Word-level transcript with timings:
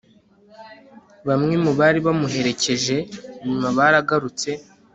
bamwe 1.27 1.53
mu 1.63 1.71
bari 1.79 1.99
bamuherekeje, 2.05 2.97
nyuma 3.45 3.67
baragarutse 3.77 4.49